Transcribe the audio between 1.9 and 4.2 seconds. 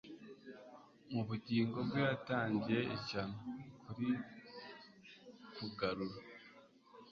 yatangiye, ishyano! kuri